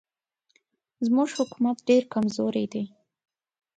زموږ 1.05 1.29
حکومت 1.39 1.77
ډېر 1.89 2.03
کمزوری 2.13 2.65
دی. 2.73 2.83